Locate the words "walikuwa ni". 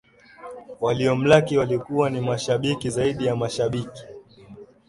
1.57-2.21